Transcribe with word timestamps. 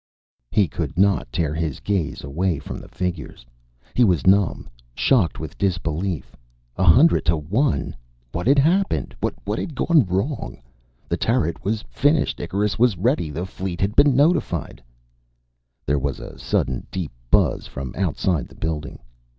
He 0.49 0.67
could 0.67 0.97
not 0.97 1.31
tear 1.31 1.53
his 1.53 1.79
gaze 1.79 2.23
away 2.23 2.57
from 2.57 2.79
the 2.79 2.87
figures. 2.87 3.45
He 3.93 4.03
was 4.03 4.25
numb, 4.25 4.67
shocked 4.95 5.39
with 5.39 5.59
disbelief. 5.59 6.35
100 6.73 7.29
1. 7.29 7.95
What 8.31 8.47
had 8.47 8.57
happened? 8.57 9.15
What 9.21 9.59
had 9.59 9.75
gone 9.75 10.07
wrong? 10.07 10.59
The 11.07 11.17
turret 11.17 11.63
was 11.63 11.83
finished, 11.83 12.39
Icarus 12.39 12.79
was 12.79 12.97
ready, 12.97 13.29
the 13.29 13.45
fleet 13.45 13.79
had 13.79 13.95
been 13.95 14.15
notified 14.15 14.81
There 15.85 15.99
was 15.99 16.19
a 16.19 16.39
sudden 16.39 16.87
deep 16.89 17.11
buzz 17.29 17.67
from 17.67 17.93
outside 17.95 18.47
the 18.47 18.55
building. 18.55 18.97